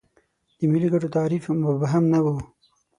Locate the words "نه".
2.13-2.19